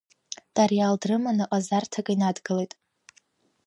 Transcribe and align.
Тариал 0.55 0.95
дрыманы 1.01 1.45
ҟазарҭак 1.49 2.07
инадгылеит. 2.13 2.71